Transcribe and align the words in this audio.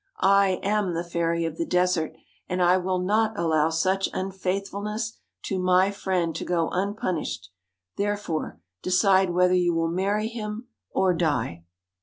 I 0.23 0.59
am 0.63 0.95
the 0.95 1.03
Fairy 1.03 1.43
DWARF 1.43 1.51
of 1.51 1.57
the 1.59 1.65
Desert, 1.67 2.13
and 2.49 2.59
I 2.59 2.75
will 2.77 2.97
not 2.97 3.37
allow 3.37 3.69
such 3.69 4.09
unfaithful 4.13 4.81
ness 4.81 5.19
to 5.43 5.59
my 5.59 5.91
friend 5.91 6.35
to 6.37 6.43
go 6.43 6.69
unpunished; 6.71 7.51
therefore 7.97 8.59
decide 8.81 9.29
whether 9.29 9.53
you 9.53 9.75
will 9.75 9.89
marry 9.91 10.27
him 10.27 10.69
or 10.89 11.13
die.' 11.13 11.65